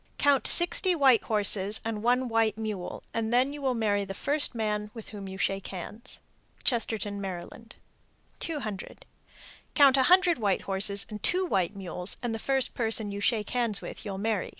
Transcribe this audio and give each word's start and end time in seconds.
Count 0.17 0.47
sixty 0.47 0.95
white 0.95 1.21
horses 1.25 1.79
and 1.85 2.01
one 2.01 2.27
white 2.27 2.57
mule, 2.57 3.03
then 3.13 3.53
you 3.53 3.61
will 3.61 3.75
marry 3.75 4.03
the 4.03 4.15
first 4.15 4.55
man 4.55 4.89
with 4.95 5.09
whom 5.09 5.27
you 5.27 5.37
shake 5.37 5.67
hands. 5.67 6.19
Chestertown, 6.63 7.19
Md. 7.19 7.73
200. 8.39 9.05
Count 9.75 9.97
a 9.97 10.03
hundred 10.09 10.39
white 10.39 10.61
horses 10.61 11.05
and 11.11 11.21
two 11.21 11.45
white 11.45 11.75
mules, 11.75 12.17
and 12.23 12.33
the 12.33 12.39
first 12.39 12.73
person 12.73 13.11
you 13.11 13.21
shake 13.21 13.51
hands 13.51 13.79
with 13.79 14.03
you'll 14.03 14.17
marry. 14.17 14.49